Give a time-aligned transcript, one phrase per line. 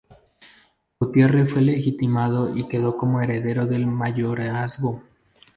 [0.99, 5.03] Gutierre fue legitimado y quedó como heredero del mayorazgo.